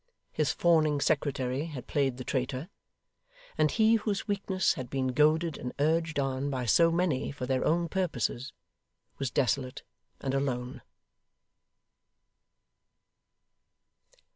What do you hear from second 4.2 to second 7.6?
weakness had been goaded and urged on by so many for